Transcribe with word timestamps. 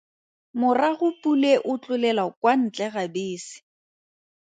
Morago 0.59 1.07
Pule 1.21 1.51
o 1.71 1.73
tlolela 1.83 2.23
kwa 2.39 2.53
ntle 2.63 2.85
ga 2.93 3.03
bese. 3.13 3.55